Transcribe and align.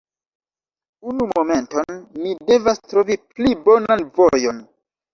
Unu 1.11 1.27
momenton, 1.33 2.01
mi 2.23 2.33
devas 2.51 2.85
trovi 2.91 3.23
pli 3.29 3.55
bonan 3.65 4.07
vojon 4.21 4.69